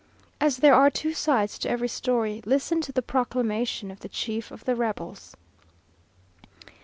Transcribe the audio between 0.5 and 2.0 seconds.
there are two sides to every